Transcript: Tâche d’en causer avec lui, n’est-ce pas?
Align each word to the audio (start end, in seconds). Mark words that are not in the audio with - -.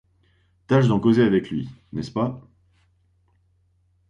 Tâche 0.65 0.87
d’en 0.87 0.99
causer 0.99 1.21
avec 1.21 1.51
lui, 1.51 1.69
n’est-ce 1.93 2.09
pas? 2.09 2.41